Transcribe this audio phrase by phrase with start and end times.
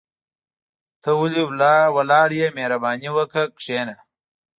[1.01, 1.41] ته ولي
[1.99, 3.95] ولاړ يى مهرباني وکاه کشينه